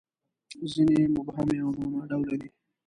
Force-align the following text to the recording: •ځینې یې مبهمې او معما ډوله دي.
•ځینې 0.71 0.95
یې 1.01 1.07
مبهمې 1.15 1.57
او 1.63 1.69
معما 1.77 2.01
ډوله 2.09 2.35
دي. 2.41 2.49